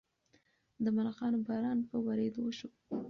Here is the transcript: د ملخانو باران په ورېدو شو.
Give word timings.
د 0.83 0.85
ملخانو 0.97 1.37
باران 1.47 1.79
په 1.89 1.95
ورېدو 2.05 2.45
شو. 2.57 2.69